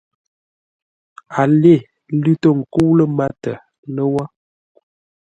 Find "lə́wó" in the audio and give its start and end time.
3.95-4.21